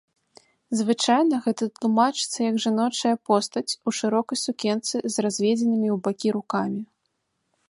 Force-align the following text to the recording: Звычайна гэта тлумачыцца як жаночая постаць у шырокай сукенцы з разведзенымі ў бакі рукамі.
Звычайна 0.79 1.35
гэта 1.45 1.63
тлумачыцца 1.77 2.39
як 2.49 2.57
жаночая 2.65 3.13
постаць 3.31 3.77
у 3.87 3.95
шырокай 4.01 4.37
сукенцы 4.45 4.95
з 5.13 5.27
разведзенымі 5.29 5.89
ў 5.95 5.97
бакі 6.11 6.29
рукамі. 6.41 6.81